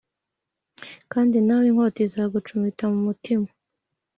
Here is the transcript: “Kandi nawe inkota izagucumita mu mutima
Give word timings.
“Kandi 1.11 1.37
nawe 1.45 1.65
inkota 1.69 1.99
izagucumita 2.07 2.83
mu 2.93 2.99
mutima 3.07 3.47